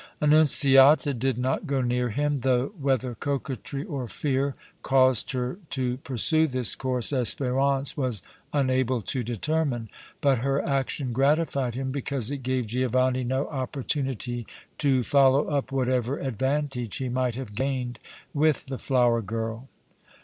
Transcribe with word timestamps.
Annunziata 0.19 1.13
did 1.13 1.37
not 1.37 1.67
go 1.67 1.79
near 1.79 2.09
him, 2.09 2.39
though 2.39 2.69
whether 2.75 3.13
coquetry 3.13 3.83
or 3.83 4.07
fear 4.07 4.55
caused 4.81 5.33
her 5.33 5.59
to 5.69 5.97
pursue 5.97 6.47
this 6.47 6.75
course 6.75 7.11
Espérance 7.11 7.95
was 7.95 8.23
unable 8.51 9.03
to 9.03 9.21
determine, 9.21 9.89
but 10.19 10.39
her 10.39 10.59
action 10.67 11.13
gratified 11.13 11.75
him 11.75 11.91
because 11.91 12.31
it 12.31 12.41
gave 12.41 12.65
Giovanni 12.65 13.23
no 13.23 13.47
opportunity 13.49 14.47
to 14.79 15.03
follow 15.03 15.47
up 15.47 15.71
whatever 15.71 16.17
advantage 16.17 16.97
he 16.97 17.07
might 17.07 17.35
have 17.35 17.53
gained 17.53 17.99
with 18.33 18.65
the 18.65 18.79
flower 18.79 19.21
girl. 19.21 19.67